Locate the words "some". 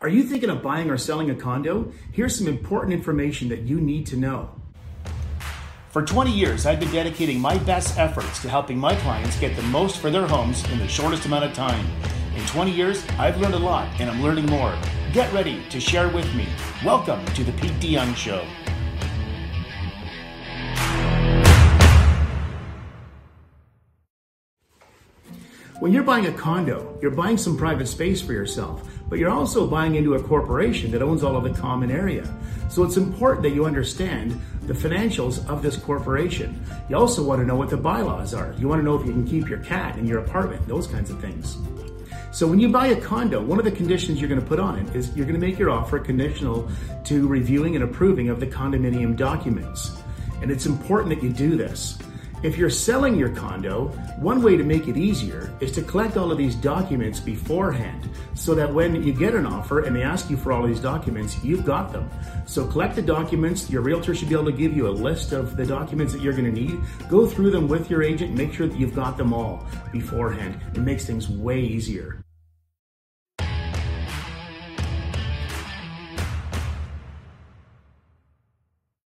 2.38-2.46, 27.38-27.56